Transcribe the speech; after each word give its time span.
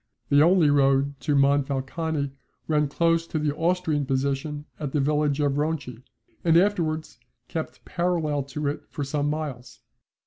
The 0.29 0.41
only 0.41 0.71
road 0.71 1.19
to 1.19 1.35
Monfalcone 1.35 2.31
ran 2.67 2.87
close 2.87 3.27
to 3.27 3.37
the 3.37 3.55
Austrian 3.55 4.03
position 4.07 4.65
at 4.79 4.93
the 4.93 4.99
village 4.99 5.39
of 5.39 5.59
Ronchi, 5.59 6.01
and 6.43 6.57
afterwards 6.57 7.19
kept 7.47 7.85
parallel 7.85 8.41
to 8.45 8.65
it 8.67 8.87
for 8.89 9.03
some 9.03 9.29
miles. 9.29 9.79